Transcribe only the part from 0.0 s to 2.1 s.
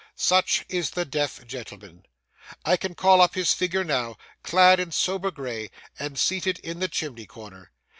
Such is the deaf gentleman.